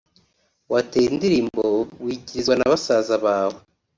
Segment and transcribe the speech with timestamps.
[0.71, 1.63] wateye indirimbo
[2.03, 3.59] wikirizwa na basaza bawe